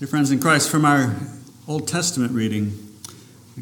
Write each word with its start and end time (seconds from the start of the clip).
Dear 0.00 0.08
friends 0.08 0.30
in 0.30 0.40
Christ, 0.40 0.70
from 0.70 0.86
our 0.86 1.14
Old 1.68 1.86
Testament 1.86 2.32
reading, 2.32 2.72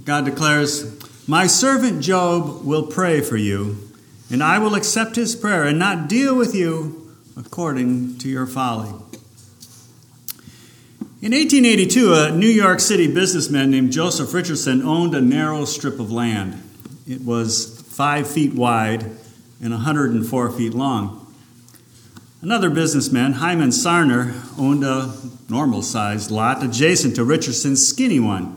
God 0.04 0.24
declares, 0.24 0.86
My 1.26 1.48
servant 1.48 2.00
Job 2.00 2.64
will 2.64 2.86
pray 2.86 3.22
for 3.22 3.36
you, 3.36 3.90
and 4.30 4.40
I 4.40 4.60
will 4.60 4.76
accept 4.76 5.16
his 5.16 5.34
prayer 5.34 5.64
and 5.64 5.80
not 5.80 6.08
deal 6.08 6.36
with 6.36 6.54
you 6.54 7.12
according 7.36 8.18
to 8.18 8.28
your 8.28 8.46
folly. 8.46 8.90
In 11.20 11.32
1882, 11.32 12.14
a 12.14 12.30
New 12.30 12.46
York 12.46 12.78
City 12.78 13.12
businessman 13.12 13.72
named 13.72 13.90
Joseph 13.90 14.32
Richardson 14.32 14.80
owned 14.82 15.16
a 15.16 15.20
narrow 15.20 15.64
strip 15.64 15.98
of 15.98 16.12
land. 16.12 16.62
It 17.08 17.22
was 17.22 17.82
five 17.88 18.30
feet 18.30 18.54
wide 18.54 19.02
and 19.60 19.72
104 19.72 20.52
feet 20.52 20.72
long. 20.72 21.27
Another 22.40 22.70
businessman, 22.70 23.32
Hyman 23.32 23.70
Sarner, 23.70 24.32
owned 24.56 24.84
a 24.84 25.12
normal 25.48 25.82
sized 25.82 26.30
lot 26.30 26.62
adjacent 26.62 27.16
to 27.16 27.24
Richardson's 27.24 27.84
skinny 27.84 28.20
one. 28.20 28.56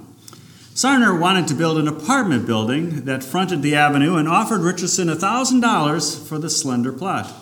Sarner 0.76 1.20
wanted 1.20 1.48
to 1.48 1.56
build 1.56 1.80
an 1.80 1.88
apartment 1.88 2.46
building 2.46 3.06
that 3.06 3.24
fronted 3.24 3.64
the 3.64 3.74
avenue 3.74 4.18
and 4.18 4.28
offered 4.28 4.62
Richardson 4.62 5.08
$1,000 5.08 6.28
for 6.28 6.38
the 6.38 6.50
slender 6.50 6.94
plot. 6.94 7.34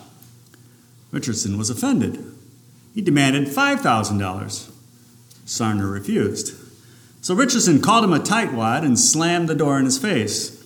Richardson 1.10 1.58
was 1.58 1.68
offended. 1.68 2.24
He 2.94 3.02
demanded 3.02 3.48
$5,000. 3.48 4.70
Sarner 5.44 5.92
refused. 5.92 6.54
So 7.20 7.34
Richardson 7.34 7.82
called 7.82 8.04
him 8.04 8.14
a 8.14 8.18
tightwad 8.18 8.82
and 8.82 8.98
slammed 8.98 9.46
the 9.46 9.54
door 9.54 9.78
in 9.78 9.84
his 9.84 9.98
face. 9.98 10.56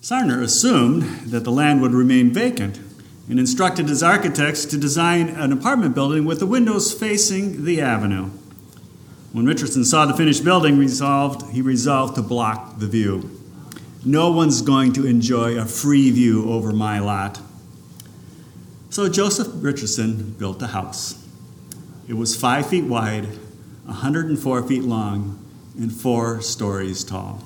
Sarner 0.00 0.40
assumed 0.40 1.02
that 1.30 1.42
the 1.42 1.50
land 1.50 1.82
would 1.82 1.92
remain 1.92 2.30
vacant 2.30 2.78
and 3.28 3.40
instructed 3.40 3.88
his 3.88 4.02
architects 4.02 4.64
to 4.66 4.78
design 4.78 5.28
an 5.28 5.52
apartment 5.52 5.94
building 5.94 6.24
with 6.24 6.38
the 6.38 6.46
windows 6.46 6.92
facing 6.92 7.64
the 7.64 7.80
avenue. 7.80 8.30
When 9.32 9.46
Richardson 9.46 9.84
saw 9.84 10.06
the 10.06 10.14
finished 10.14 10.44
building, 10.44 10.78
resolved, 10.78 11.52
he 11.52 11.60
resolved 11.60 12.14
to 12.14 12.22
block 12.22 12.78
the 12.78 12.86
view. 12.86 13.30
No 14.04 14.30
one's 14.30 14.62
going 14.62 14.92
to 14.94 15.06
enjoy 15.06 15.58
a 15.58 15.64
free 15.64 16.10
view 16.10 16.50
over 16.50 16.72
my 16.72 17.00
lot. 17.00 17.40
So 18.90 19.08
Joseph 19.08 19.48
Richardson 19.56 20.36
built 20.38 20.62
a 20.62 20.68
house. 20.68 21.22
It 22.08 22.14
was 22.14 22.36
five 22.36 22.68
feet 22.68 22.84
wide, 22.84 23.26
104 23.84 24.62
feet 24.62 24.84
long, 24.84 25.44
and 25.76 25.92
four 25.92 26.40
stories 26.40 27.02
tall. 27.02 27.42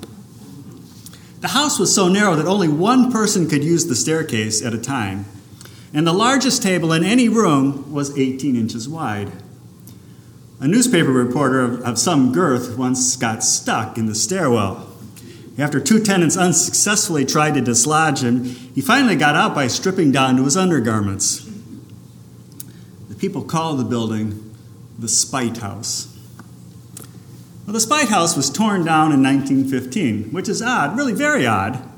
The 1.40 1.48
house 1.48 1.78
was 1.78 1.94
so 1.94 2.08
narrow 2.08 2.36
that 2.36 2.46
only 2.46 2.68
one 2.68 3.10
person 3.10 3.48
could 3.48 3.64
use 3.64 3.86
the 3.86 3.96
staircase 3.96 4.62
at 4.62 4.74
a 4.74 4.78
time 4.78 5.24
and 5.92 6.06
the 6.06 6.12
largest 6.12 6.62
table 6.62 6.92
in 6.92 7.04
any 7.04 7.28
room 7.28 7.92
was 7.92 8.16
18 8.16 8.54
inches 8.54 8.88
wide. 8.88 9.32
A 10.60 10.68
newspaper 10.68 11.10
reporter 11.10 11.60
of, 11.60 11.80
of, 11.82 11.98
some 11.98 12.32
girth 12.32 12.76
once 12.76 13.16
got 13.16 13.42
stuck 13.42 13.96
in 13.96 14.06
the 14.06 14.14
stairwell. 14.14 14.86
After 15.58 15.80
two 15.80 16.00
tenants 16.00 16.36
unsuccessfully 16.36 17.24
tried 17.24 17.54
to 17.54 17.60
dislodge 17.60 18.22
him, 18.22 18.44
he 18.44 18.80
finally 18.80 19.16
got 19.16 19.34
out 19.34 19.54
by 19.54 19.66
stripping 19.66 20.12
down 20.12 20.36
to 20.36 20.44
his 20.44 20.56
undergarments. 20.56 21.48
The 23.08 23.14
people 23.14 23.42
called 23.42 23.80
the 23.80 23.84
building 23.84 24.54
the 24.98 25.08
Spite 25.08 25.58
House. 25.58 26.06
Well, 27.66 27.72
the 27.72 27.80
Spite 27.80 28.08
House 28.08 28.36
was 28.36 28.50
torn 28.50 28.84
down 28.84 29.12
in 29.12 29.22
1915, 29.22 30.30
which 30.30 30.48
is 30.48 30.60
odd, 30.60 30.96
really 30.96 31.14
very 31.14 31.46
odd, 31.46 31.89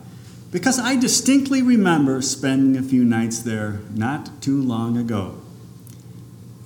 because 0.53 0.78
I 0.78 0.97
distinctly 0.97 1.62
remember 1.62 2.22
spending 2.22 2.77
a 2.77 2.86
few 2.86 3.05
nights 3.05 3.41
there 3.41 3.81
not 3.92 4.41
too 4.41 4.62
long 4.62 4.97
ago. 4.97 5.41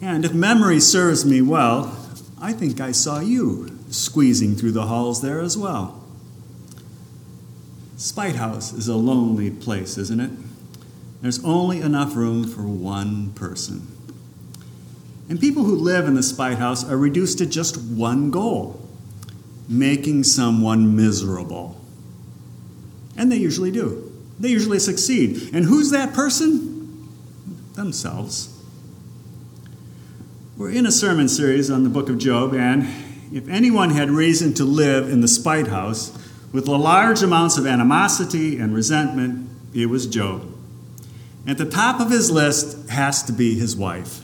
And 0.03 0.25
if 0.25 0.35
memory 0.35 0.81
serves 0.81 1.25
me 1.25 1.41
well, 1.41 1.97
I 2.39 2.53
think 2.53 2.81
I 2.81 2.93
saw 2.93 3.21
you 3.21 3.79
squeezing 3.89 4.57
through 4.57 4.73
the 4.73 4.87
halls 4.87 5.23
there 5.23 5.41
as 5.41 5.57
well. 5.57 6.03
Spite 7.97 8.37
House 8.37 8.73
is 8.73 8.89
a 8.89 8.97
lonely 8.97 9.51
place, 9.51 9.97
isn't 9.97 10.21
it? 10.21 10.33
There's 11.23 11.43
only 11.45 11.81
enough 11.81 12.15
room 12.15 12.45
for 12.47 12.63
one 12.63 13.33
person. 13.33 13.87
And 15.29 15.41
people 15.41 15.65
who 15.65 15.77
live 15.77 16.07
in 16.07 16.15
the 16.15 16.23
Spite 16.23 16.59
House 16.59 16.85
are 16.85 16.97
reduced 16.97 17.39
to 17.39 17.47
just 17.47 17.81
one 17.81 18.31
goal 18.31 18.83
making 19.69 20.25
someone 20.25 20.95
miserable. 20.95 21.81
And 23.17 23.31
they 23.31 23.37
usually 23.37 23.71
do. 23.71 24.13
They 24.39 24.49
usually 24.49 24.79
succeed. 24.79 25.55
And 25.55 25.65
who's 25.65 25.91
that 25.91 26.15
person? 26.15 27.09
Themselves. 27.75 28.53
We're 30.57 30.71
in 30.71 30.87
a 30.87 30.93
sermon 30.93 31.29
series 31.29 31.71
on 31.71 31.85
the 31.85 31.91
book 31.91 32.09
of 32.09 32.17
Job, 32.17 32.55
and 32.55 32.83
if 33.31 33.47
anyone 33.49 33.91
had 33.91 34.11
reason 34.11 34.55
to 34.55 34.65
live 34.65 35.11
in 35.11 35.21
the 35.21 35.29
spite 35.29 35.67
house 35.67 36.17
with 36.53 36.67
large 36.67 37.23
amounts 37.23 37.59
of 37.59 37.67
animosity 37.67 38.57
and 38.57 38.75
resentment, 38.75 39.51
it 39.75 39.87
was 39.87 40.07
Job. 40.07 40.51
At 41.47 41.59
the 41.59 41.69
top 41.69 42.01
of 42.01 42.11
his 42.11 42.31
list 42.31 42.89
has 42.89 43.23
to 43.25 43.33
be 43.33 43.59
his 43.59 43.77
wife. 43.77 44.21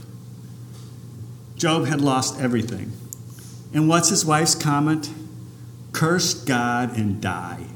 Job 1.57 1.87
had 1.87 2.01
lost 2.01 2.41
everything. 2.41 2.93
And 3.75 3.89
what's 3.89 4.09
his 4.09 4.25
wife's 4.25 4.55
comment? 4.55 5.11
Curse 5.93 6.33
God 6.33 6.97
and 6.97 7.21
die. 7.21 7.67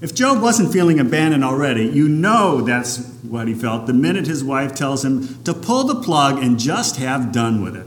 If 0.00 0.14
Job 0.14 0.40
wasn't 0.40 0.72
feeling 0.72 1.00
abandoned 1.00 1.44
already, 1.44 1.84
you 1.84 2.08
know 2.08 2.60
that's 2.60 3.04
what 3.22 3.48
he 3.48 3.54
felt 3.54 3.86
the 3.86 3.92
minute 3.92 4.26
his 4.26 4.44
wife 4.44 4.74
tells 4.74 5.04
him 5.04 5.42
to 5.42 5.52
pull 5.52 5.84
the 5.84 6.00
plug 6.00 6.40
and 6.40 6.58
just 6.58 6.96
have 6.96 7.32
done 7.32 7.62
with 7.62 7.74
it. 7.74 7.86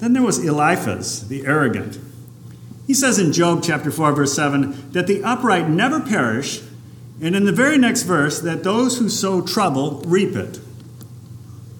Then 0.00 0.14
there 0.14 0.22
was 0.22 0.42
Eliphaz, 0.42 1.28
the 1.28 1.46
arrogant. 1.46 1.98
He 2.86 2.94
says 2.94 3.18
in 3.18 3.32
Job 3.32 3.62
chapter 3.62 3.90
4, 3.90 4.12
verse 4.12 4.34
7, 4.34 4.92
that 4.92 5.06
the 5.06 5.22
upright 5.22 5.68
never 5.68 6.00
perish, 6.00 6.62
and 7.20 7.36
in 7.36 7.44
the 7.44 7.52
very 7.52 7.76
next 7.76 8.04
verse, 8.04 8.40
that 8.40 8.62
those 8.62 8.98
who 8.98 9.10
sow 9.10 9.42
trouble 9.42 10.02
reap 10.06 10.34
it. 10.36 10.60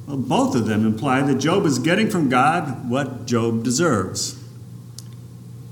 Well, 0.06 0.18
both 0.18 0.54
of 0.54 0.66
them 0.66 0.86
imply 0.86 1.22
that 1.22 1.36
Job 1.36 1.64
is 1.64 1.78
getting 1.78 2.10
from 2.10 2.28
God 2.28 2.90
what 2.90 3.26
Job 3.26 3.64
deserves. 3.64 4.42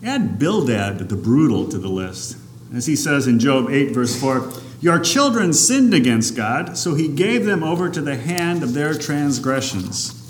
Add 0.03 0.38
Bildad, 0.38 1.09
the 1.09 1.16
brutal, 1.16 1.69
to 1.69 1.78
the 1.78 1.88
list. 1.88 2.38
As 2.74 2.86
he 2.86 2.96
says 2.96 3.28
in 3.28 3.38
Job 3.38 3.70
8, 3.70 3.92
verse 3.92 4.18
4, 4.20 4.50
Your 4.80 4.98
children 4.98 5.52
sinned 5.52 5.94
against 5.94 6.34
God, 6.34 6.76
so 6.76 6.94
he 6.94 7.06
gave 7.06 7.44
them 7.44 7.62
over 7.62 7.88
to 7.88 8.00
the 8.00 8.16
hand 8.16 8.64
of 8.64 8.74
their 8.74 8.94
transgressions. 8.94 10.20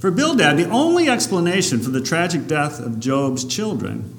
For 0.00 0.10
Bildad, 0.10 0.56
the 0.56 0.68
only 0.68 1.08
explanation 1.08 1.78
for 1.78 1.90
the 1.90 2.00
tragic 2.00 2.48
death 2.48 2.80
of 2.80 2.98
Job's 2.98 3.44
children, 3.44 4.16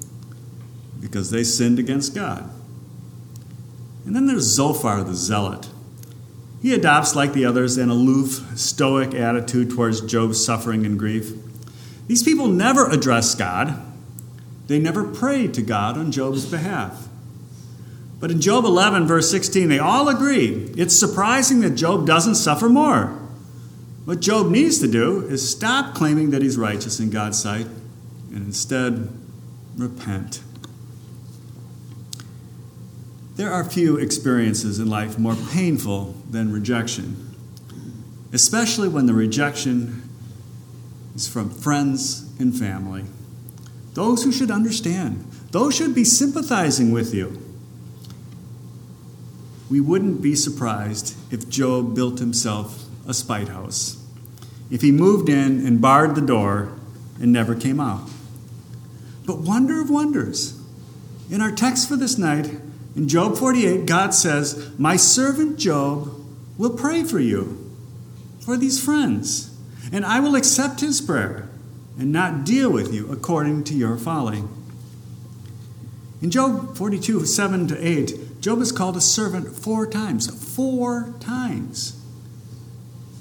because 0.98 1.30
they 1.30 1.44
sinned 1.44 1.78
against 1.78 2.14
God. 2.14 2.50
And 4.06 4.16
then 4.16 4.26
there's 4.26 4.44
Zophar 4.44 5.04
the 5.04 5.14
zealot. 5.14 5.68
He 6.62 6.72
adopts, 6.72 7.14
like 7.14 7.34
the 7.34 7.44
others, 7.44 7.76
an 7.76 7.90
aloof, 7.90 8.58
stoic 8.58 9.14
attitude 9.14 9.70
towards 9.70 10.00
Job's 10.00 10.42
suffering 10.42 10.86
and 10.86 10.98
grief. 10.98 11.32
These 12.06 12.22
people 12.22 12.48
never 12.48 12.88
address 12.88 13.34
God, 13.34 13.78
they 14.68 14.78
never 14.78 15.04
pray 15.04 15.46
to 15.48 15.62
God 15.62 15.98
on 15.98 16.10
Job's 16.10 16.46
behalf. 16.46 17.07
But 18.20 18.30
in 18.30 18.40
Job 18.40 18.64
11, 18.64 19.06
verse 19.06 19.30
16, 19.30 19.68
they 19.68 19.78
all 19.78 20.08
agree 20.08 20.72
it's 20.76 20.94
surprising 20.94 21.60
that 21.60 21.70
Job 21.70 22.06
doesn't 22.06 22.34
suffer 22.34 22.68
more. 22.68 23.16
What 24.04 24.20
Job 24.20 24.50
needs 24.50 24.78
to 24.80 24.88
do 24.88 25.26
is 25.26 25.48
stop 25.48 25.94
claiming 25.94 26.30
that 26.30 26.42
he's 26.42 26.56
righteous 26.56 26.98
in 26.98 27.10
God's 27.10 27.40
sight 27.40 27.66
and 28.32 28.46
instead 28.46 29.08
repent. 29.76 30.40
There 33.36 33.52
are 33.52 33.62
few 33.62 33.98
experiences 33.98 34.80
in 34.80 34.90
life 34.90 35.16
more 35.16 35.36
painful 35.52 36.16
than 36.28 36.52
rejection, 36.52 37.36
especially 38.32 38.88
when 38.88 39.06
the 39.06 39.14
rejection 39.14 40.08
is 41.14 41.28
from 41.28 41.50
friends 41.50 42.28
and 42.40 42.58
family. 42.58 43.04
Those 43.94 44.24
who 44.24 44.32
should 44.32 44.50
understand, 44.50 45.24
those 45.52 45.76
should 45.76 45.94
be 45.94 46.04
sympathizing 46.04 46.90
with 46.90 47.14
you 47.14 47.47
we 49.70 49.80
wouldn't 49.80 50.22
be 50.22 50.34
surprised 50.34 51.16
if 51.32 51.48
Job 51.48 51.94
built 51.94 52.18
himself 52.18 52.84
a 53.06 53.14
spite 53.14 53.48
house, 53.48 54.02
if 54.70 54.82
he 54.82 54.92
moved 54.92 55.28
in 55.28 55.66
and 55.66 55.80
barred 55.80 56.14
the 56.14 56.20
door 56.20 56.72
and 57.20 57.32
never 57.32 57.54
came 57.54 57.80
out. 57.80 58.08
But 59.26 59.38
wonder 59.38 59.80
of 59.80 59.90
wonders, 59.90 60.60
in 61.30 61.40
our 61.40 61.52
text 61.52 61.88
for 61.88 61.96
this 61.96 62.16
night, 62.16 62.50
in 62.96 63.08
Job 63.08 63.36
48, 63.36 63.86
God 63.86 64.14
says, 64.14 64.72
My 64.78 64.96
servant 64.96 65.58
Job 65.58 66.14
will 66.56 66.70
pray 66.70 67.04
for 67.04 67.20
you, 67.20 67.70
for 68.40 68.56
these 68.56 68.82
friends, 68.82 69.54
and 69.92 70.04
I 70.04 70.20
will 70.20 70.34
accept 70.34 70.80
his 70.80 71.00
prayer 71.00 71.48
and 71.98 72.12
not 72.12 72.44
deal 72.44 72.70
with 72.70 72.92
you 72.92 73.10
according 73.10 73.64
to 73.64 73.74
your 73.74 73.96
folly. 73.96 74.44
In 76.22 76.30
Job 76.30 76.76
42, 76.76 77.26
7 77.26 77.68
to 77.68 77.86
8, 77.86 78.14
Job 78.40 78.60
is 78.60 78.72
called 78.72 78.96
a 78.96 79.00
servant 79.00 79.56
four 79.56 79.86
times. 79.86 80.54
Four 80.54 81.14
times. 81.20 82.00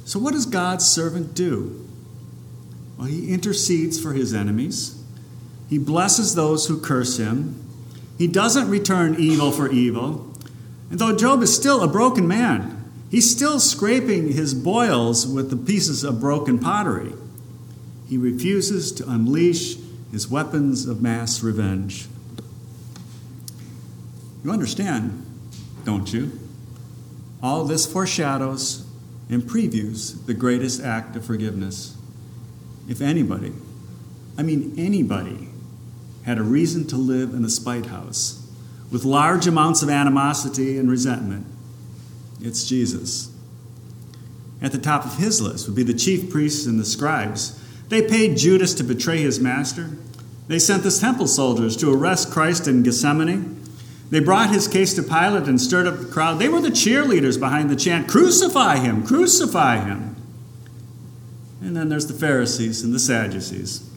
So, 0.06 0.20
what 0.20 0.34
does 0.34 0.46
God's 0.46 0.86
servant 0.86 1.34
do? 1.34 1.86
Well, 2.98 3.08
he 3.08 3.32
intercedes 3.32 4.00
for 4.00 4.14
his 4.14 4.34
enemies. 4.34 5.02
He 5.70 5.78
blesses 5.78 6.36
those 6.36 6.68
who 6.68 6.80
curse 6.80 7.18
him. 7.18 7.64
He 8.18 8.28
doesn't 8.28 8.70
return 8.70 9.16
evil 9.20 9.52
for 9.52 9.70
evil. 9.70 10.34
And 10.90 11.00
though 11.00 11.16
Job 11.16 11.44
is 11.44 11.54
still 11.54 11.84
a 11.84 11.88
broken 11.88 12.28
man, 12.28 12.92
he's 13.12 13.30
still 13.30 13.60
scraping 13.60 14.32
his 14.32 14.54
boils 14.54 15.28
with 15.28 15.50
the 15.50 15.58
pieces 15.58 16.04
of 16.04 16.22
broken 16.22 16.58
pottery. 16.58 17.14
He 18.08 18.18
refuses 18.18 18.92
to 18.94 19.10
unleash 19.10 19.76
his 20.12 20.30
weapons 20.30 20.86
of 20.86 21.02
mass 21.02 21.44
revenge. 21.44 22.08
You 24.48 24.54
understand, 24.54 25.26
don't 25.84 26.14
you? 26.14 26.32
All 27.44 27.66
this 27.66 27.86
foreshadows 27.86 28.88
and 29.30 29.44
previews 29.44 30.26
the 30.26 30.34
greatest 30.34 30.82
act 30.82 31.18
of 31.18 31.26
forgiveness. 31.26 31.98
If 32.88 33.02
anybody, 33.02 33.52
I 34.38 34.44
mean 34.44 34.74
anybody, 34.78 35.50
had 36.24 36.38
a 36.38 36.44
reason 36.44 36.88
to 36.88 36.96
live 36.96 37.34
in 37.34 37.44
a 37.44 37.50
spite 37.50 37.88
house 37.88 38.50
with 38.90 39.04
large 39.04 39.48
amounts 39.48 39.82
of 39.82 39.90
animosity 39.90 40.78
and 40.78 40.90
resentment, 40.90 41.46
it's 42.40 42.66
Jesus. 42.66 43.30
At 44.62 44.72
the 44.72 44.78
top 44.78 45.04
of 45.04 45.18
his 45.18 45.42
list 45.42 45.68
would 45.68 45.76
be 45.76 45.84
the 45.84 45.94
chief 45.94 46.32
priests 46.32 46.66
and 46.66 46.80
the 46.80 46.86
scribes. 46.86 47.62
They 47.90 48.02
paid 48.02 48.38
Judas 48.38 48.74
to 48.76 48.86
betray 48.86 49.18
his 49.18 49.42
master. 49.42 49.90
They 50.48 50.58
sent 50.58 50.84
the 50.84 50.92
temple 50.92 51.28
soldiers 51.28 51.76
to 51.76 51.94
arrest 51.94 52.32
Christ 52.32 52.66
in 52.66 52.84
Gethsemane. 52.84 53.57
They 54.10 54.20
brought 54.22 54.52
his 54.52 54.68
case 54.68 54.94
to 54.96 55.04
Pilate 55.04 55.48
and 55.48 55.60
stirred 55.60 55.88
up 55.88 56.00
the 56.00 56.06
crowd. 56.06 56.40
They 56.40 56.48
were 56.48 56.62
the 56.62 56.70
cheerleaders 56.70 57.40
behind 57.40 57.70
the 57.70 57.76
chant, 57.76 58.08
Crucify 58.08 58.78
him! 58.78 59.06
Crucify 59.06 59.80
him! 59.80 60.16
And 61.62 61.76
then 61.76 61.90
there's 61.90 62.08
the 62.08 62.14
Pharisees 62.14 62.84
and 62.84 62.94
the 62.94 63.00
Sadducees. 63.00 63.90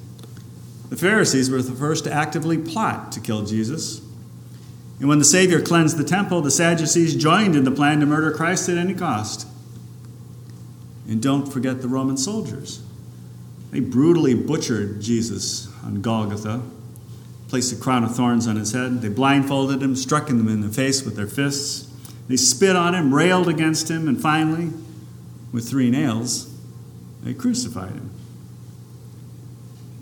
The 0.89 0.97
Pharisees 0.97 1.51
were 1.51 1.63
the 1.63 1.73
first 1.73 2.05
to 2.05 2.13
actively 2.13 2.59
plot 2.59 3.13
to 3.13 3.21
kill 3.21 3.45
Jesus. 3.45 4.01
And 4.99 5.09
when 5.09 5.21
the 5.21 5.25
Savior 5.25 5.61
cleansed 5.61 5.97
the 5.97 6.05
temple, 6.05 6.41
the 6.41 6.51
Sadducees 6.51 7.15
joined 7.15 7.55
in 7.55 7.65
the 7.65 7.71
plan 7.71 8.01
to 8.01 8.07
murder 8.07 8.33
Christ 8.33 8.69
at 8.69 8.77
any 8.77 8.95
cost. 8.95 9.47
And 11.09 11.23
don't 11.23 11.47
forget 11.47 11.81
the 11.81 11.89
Roman 11.89 12.17
soldiers. 12.17 12.83
They 13.71 13.81
brutally 13.81 14.35
butchered 14.35 15.01
Jesus 15.01 15.69
on 15.85 16.03
Golgotha 16.03 16.63
placed 17.51 17.73
a 17.73 17.77
crown 17.77 18.05
of 18.05 18.15
thorns 18.15 18.47
on 18.47 18.55
his 18.55 18.73
head. 18.73 19.03
They 19.03 19.09
blindfolded 19.09 19.83
him, 19.83 19.97
struck 19.97 20.31
him 20.31 20.47
in 20.49 20.61
the 20.61 20.69
face 20.69 21.05
with 21.05 21.17
their 21.17 21.27
fists. 21.27 21.93
They 22.29 22.37
spit 22.37 22.77
on 22.77 22.95
him, 22.95 23.13
railed 23.13 23.49
against 23.49 23.91
him, 23.91 24.07
and 24.07 24.21
finally, 24.23 24.71
with 25.53 25.69
three 25.69 25.91
nails, 25.91 26.49
they 27.25 27.35
crucified 27.35 27.91
him. 27.91 28.11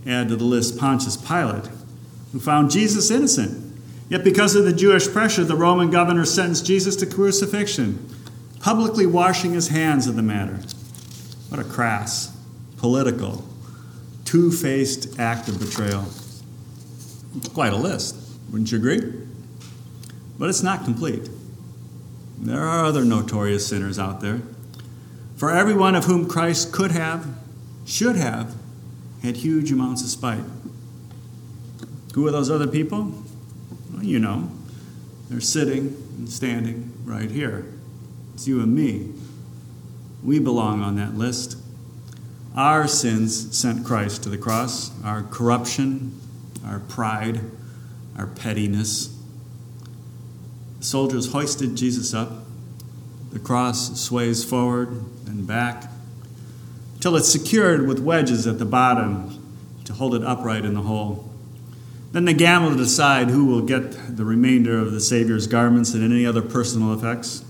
Add 0.06 0.28
to 0.28 0.36
the 0.36 0.44
list 0.44 0.78
Pontius 0.78 1.16
Pilate, 1.16 1.70
who 2.32 2.38
found 2.38 2.70
Jesus 2.70 3.10
innocent. 3.10 3.64
Yet, 4.10 4.24
because 4.24 4.54
of 4.54 4.64
the 4.64 4.72
Jewish 4.74 5.08
pressure, 5.10 5.44
the 5.44 5.56
Roman 5.56 5.90
governor 5.90 6.26
sentenced 6.26 6.66
Jesus 6.66 6.96
to 6.96 7.06
crucifixion, 7.06 8.14
publicly 8.60 9.06
washing 9.06 9.54
his 9.54 9.68
hands 9.68 10.06
of 10.06 10.16
the 10.16 10.22
matter. 10.22 10.60
What 11.48 11.60
a 11.60 11.64
crass, 11.64 12.36
political, 12.76 13.42
two 14.26 14.52
faced 14.52 15.18
act 15.18 15.48
of 15.48 15.58
betrayal. 15.58 16.04
Quite 17.52 17.72
a 17.72 17.76
list, 17.76 18.16
wouldn't 18.50 18.72
you 18.72 18.78
agree? 18.78 19.12
But 20.38 20.48
it's 20.48 20.62
not 20.62 20.84
complete. 20.84 21.28
There 22.38 22.62
are 22.62 22.84
other 22.84 23.04
notorious 23.04 23.66
sinners 23.66 23.98
out 23.98 24.20
there. 24.20 24.40
For 25.36 25.50
every 25.50 25.74
one 25.74 25.94
of 25.94 26.04
whom 26.04 26.28
Christ 26.28 26.72
could 26.72 26.92
have, 26.92 27.26
should 27.86 28.16
have, 28.16 28.54
had 29.22 29.36
huge 29.36 29.72
amounts 29.72 30.02
of 30.02 30.08
spite. 30.08 30.44
Who 32.14 32.26
are 32.26 32.30
those 32.30 32.50
other 32.50 32.66
people? 32.66 33.24
Well, 33.92 34.04
you 34.04 34.18
know. 34.18 34.50
They're 35.28 35.40
sitting 35.40 35.96
and 36.16 36.28
standing 36.28 36.92
right 37.04 37.30
here. 37.30 37.66
It's 38.34 38.48
you 38.48 38.62
and 38.62 38.74
me. 38.74 39.12
We 40.22 40.38
belong 40.38 40.82
on 40.82 40.96
that 40.96 41.14
list. 41.14 41.56
Our 42.56 42.88
sins 42.88 43.56
sent 43.56 43.84
Christ 43.84 44.22
to 44.22 44.28
the 44.28 44.38
cross, 44.38 44.90
our 45.04 45.22
corruption, 45.22 46.18
our 46.66 46.80
pride, 46.80 47.40
our 48.16 48.26
pettiness. 48.26 49.14
The 50.78 50.84
soldiers 50.84 51.32
hoisted 51.32 51.76
Jesus 51.76 52.14
up. 52.14 52.44
The 53.32 53.38
cross 53.38 54.00
sways 54.00 54.44
forward 54.44 54.88
and 55.26 55.46
back 55.46 55.84
till 57.00 57.16
it's 57.16 57.30
secured 57.30 57.86
with 57.86 58.00
wedges 58.00 58.46
at 58.46 58.58
the 58.58 58.64
bottom 58.64 59.42
to 59.84 59.92
hold 59.92 60.14
it 60.14 60.24
upright 60.24 60.64
in 60.64 60.74
the 60.74 60.82
hole. 60.82 61.28
Then 62.12 62.24
they 62.24 62.34
gamble 62.34 62.70
to 62.70 62.76
decide 62.76 63.28
who 63.28 63.46
will 63.46 63.62
get 63.62 64.16
the 64.16 64.24
remainder 64.24 64.78
of 64.78 64.92
the 64.92 65.00
Savior's 65.00 65.46
garments 65.46 65.94
and 65.94 66.02
any 66.02 66.24
other 66.24 66.42
personal 66.42 66.94
effects. 66.94 67.44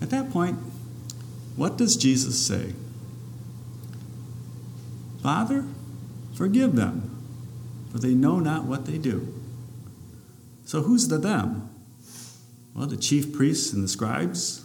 At 0.00 0.10
that 0.10 0.30
point, 0.30 0.58
what 1.56 1.76
does 1.76 1.96
Jesus 1.96 2.44
say? 2.44 2.72
Father, 5.22 5.64
forgive 6.34 6.76
them, 6.76 7.10
for 7.90 7.98
they 7.98 8.14
know 8.14 8.40
not 8.40 8.64
what 8.64 8.86
they 8.86 8.98
do. 8.98 9.32
So 10.64 10.82
who's 10.82 11.08
the 11.08 11.18
them? 11.18 11.70
Well, 12.74 12.86
the 12.86 12.96
chief 12.96 13.32
priests 13.32 13.72
and 13.72 13.84
the 13.84 13.88
scribes, 13.88 14.64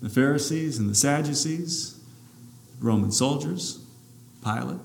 the 0.00 0.08
Pharisees 0.08 0.78
and 0.78 0.88
the 0.88 0.94
Sadducees, 0.94 2.00
Roman 2.80 3.12
soldiers, 3.12 3.84
Pilate, 4.42 4.80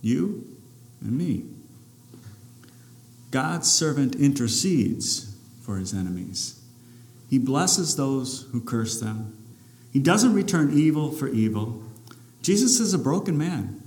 you, 0.00 0.46
and 1.00 1.16
me. 1.16 1.44
God's 3.30 3.70
servant 3.72 4.14
intercedes 4.16 5.36
for 5.62 5.78
his 5.78 5.94
enemies. 5.94 6.60
He 7.30 7.38
blesses 7.38 7.96
those 7.96 8.46
who 8.52 8.60
curse 8.60 9.00
them. 9.00 9.36
He 9.92 9.98
doesn't 9.98 10.34
return 10.34 10.76
evil 10.78 11.10
for 11.10 11.28
evil. 11.28 11.82
Jesus 12.42 12.78
is 12.78 12.92
a 12.92 12.98
broken 12.98 13.38
man. 13.38 13.81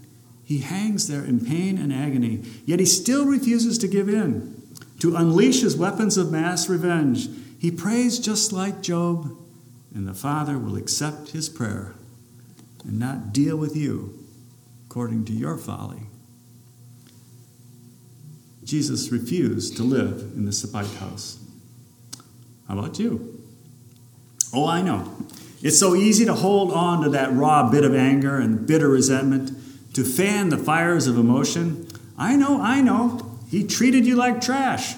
He 0.46 0.60
hangs 0.60 1.08
there 1.08 1.26
in 1.26 1.44
pain 1.44 1.80
and 1.80 1.92
agony, 1.92 2.44
yet 2.66 2.80
he 2.80 2.86
still 2.86 3.26
refuses 3.26 3.80
to 3.80 3.88
give 3.88 4.08
in, 4.08 4.62
to 5.00 5.16
unleash 5.16 5.62
his 5.62 5.76
weapons 5.76 6.18
of 6.18 6.32
mass 6.32 6.70
revenge. 6.70 7.28
He 7.60 7.72
prays 7.72 8.20
just 8.20 8.54
like 8.54 8.84
Job, 8.84 9.36
and 9.94 10.08
the 10.08 10.14
Father 10.14 10.60
will 10.60 10.78
accept 10.78 11.32
his 11.32 11.50
prayer 11.50 11.96
and 12.84 13.00
not 13.00 13.34
deal 13.34 13.58
with 13.58 13.76
you 13.76 14.24
according 14.86 15.26
to 15.26 15.34
your 15.34 15.58
folly. 15.58 16.04
Jesus 18.64 19.12
refused 19.12 19.76
to 19.78 19.84
live 19.84 20.22
in 20.36 20.46
the 20.46 20.52
Spite 20.52 20.86
house. 20.96 21.40
How 22.68 22.78
about 22.78 23.00
you? 23.00 23.44
Oh, 24.54 24.68
I 24.68 24.84
know. 24.84 25.12
It's 25.62 25.80
so 25.80 25.96
easy 25.96 26.26
to 26.26 26.34
hold 26.34 26.72
on 26.72 27.04
to 27.04 27.10
that 27.10 27.34
raw 27.34 27.70
bit 27.70 27.84
of 27.84 27.96
anger 27.96 28.38
and 28.38 28.68
bitter 28.68 28.90
resentment 28.90 29.52
to 29.96 30.04
fan 30.04 30.50
the 30.50 30.58
fires 30.58 31.08
of 31.08 31.18
emotion. 31.18 31.88
I 32.18 32.36
know, 32.36 32.62
I 32.62 32.82
know. 32.82 33.38
He 33.50 33.66
treated 33.66 34.06
you 34.06 34.18
like 34.18 34.42
trash. 34.42 34.96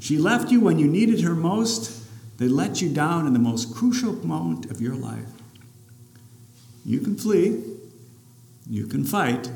She 0.00 0.16
left 0.16 0.50
you 0.50 0.58
when 0.58 0.78
you 0.78 0.86
needed 0.86 1.20
her 1.20 1.34
most. 1.34 2.02
They 2.38 2.48
let 2.48 2.80
you 2.80 2.88
down 2.88 3.26
in 3.26 3.34
the 3.34 3.38
most 3.38 3.74
crucial 3.74 4.14
moment 4.26 4.70
of 4.70 4.80
your 4.80 4.94
life. 4.94 5.28
You 6.86 7.00
can 7.00 7.16
flee, 7.16 7.62
you 8.66 8.86
can 8.86 9.04
fight, 9.04 9.50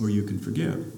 or 0.00 0.10
you 0.10 0.24
can 0.24 0.40
forgive. 0.40 0.92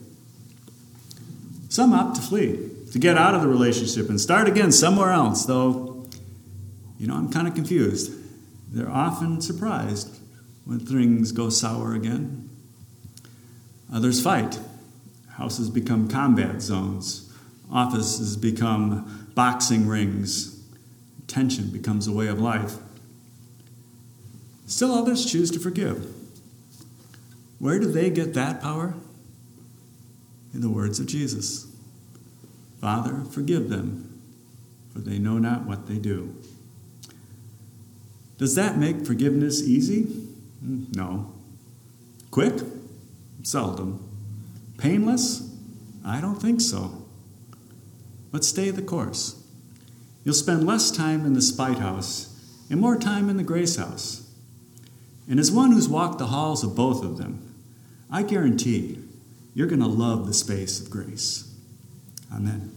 Some 1.69 1.93
opt 1.93 2.17
to 2.17 2.23
flee, 2.23 2.71
to 2.93 2.99
get 2.99 3.19
out 3.19 3.35
of 3.35 3.43
the 3.43 3.49
relationship 3.49 4.09
and 4.09 4.19
start 4.19 4.49
again 4.49 4.73
somewhere 4.73 5.11
else, 5.11 5.45
though, 5.45 6.09
you 6.99 7.07
know, 7.07 7.17
I'm 7.17 7.31
kind 7.31 7.47
of 7.47 7.55
confused. 7.55 8.13
They're 8.73 8.91
often 8.91 9.43
surprised 9.43 10.19
when 10.65 10.81
things 10.81 11.33
go 11.33 11.51
sour 11.51 11.95
again. 11.95 12.46
Others 13.93 14.23
fight. 14.23 14.59
Houses 15.33 15.71
become 15.71 16.09
combat 16.09 16.62
zones. 16.62 17.33
Offices 17.71 18.37
become 18.37 19.28
boxing 19.35 19.87
rings. 19.87 20.62
Tension 21.26 21.69
becomes 21.69 22.07
a 22.07 22.12
way 22.12 22.28
of 22.28 22.40
life. 22.40 22.75
Still, 24.66 24.93
others 24.93 25.31
choose 25.31 25.50
to 25.52 25.61
forgive. 25.61 26.12
Where 27.59 27.78
do 27.78 27.90
they 27.90 28.11
get 28.11 28.35
that 28.35 28.61
power? 28.61 28.95
In 30.52 30.61
the 30.61 30.71
words 30.71 30.99
of 30.99 31.07
Jesus 31.07 31.66
Father, 32.81 33.25
forgive 33.31 33.69
them, 33.69 34.21
for 34.93 35.00
they 35.00 35.19
know 35.19 35.38
not 35.38 35.64
what 35.66 35.87
they 35.87 35.99
do. 35.99 36.35
Does 38.38 38.55
that 38.55 38.76
make 38.76 39.07
forgiveness 39.07 39.62
easy? 39.62 40.02
Hmm, 40.02 40.85
no. 40.93 41.33
Quick? 42.31 42.61
Seldom. 43.47 44.05
Painless? 44.76 45.49
I 46.05 46.21
don't 46.21 46.43
think 46.43 46.61
so. 46.61 47.07
But 48.33 48.45
stay 48.45 48.73
the 48.73 48.83
course. 48.83 49.41
You'll 50.25 50.35
spend 50.35 50.67
less 50.67 50.91
time 50.91 51.25
in 51.25 51.35
the 51.35 51.41
spite 51.41 51.79
house 51.79 52.37
and 52.69 52.81
more 52.81 52.99
time 52.99 53.29
in 53.31 53.37
the 53.37 53.45
grace 53.45 53.76
house. 53.76 54.29
And 55.31 55.38
as 55.38 55.53
one 55.53 55.71
who's 55.71 55.88
walked 55.88 56.19
the 56.19 56.26
halls 56.26 56.65
of 56.65 56.75
both 56.75 57.05
of 57.05 57.19
them, 57.19 57.55
I 58.11 58.25
guarantee 58.25 58.99
you're 59.55 59.69
going 59.69 59.79
to 59.79 59.87
love 59.87 60.26
the 60.26 60.35
space 60.35 60.81
of 60.81 60.91
grace. 60.91 61.49
Amen. 62.35 62.73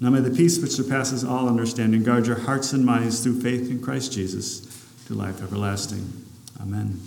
Now 0.00 0.10
may 0.10 0.18
the 0.18 0.36
peace 0.36 0.60
which 0.60 0.72
surpasses 0.72 1.22
all 1.22 1.48
understanding 1.48 2.02
guard 2.02 2.26
your 2.26 2.40
hearts 2.40 2.72
and 2.72 2.84
minds 2.84 3.22
through 3.22 3.40
faith 3.40 3.70
in 3.70 3.80
Christ 3.80 4.12
Jesus 4.12 4.66
to 5.06 5.14
life 5.14 5.40
everlasting. 5.40 6.24
Amen. 6.60 7.00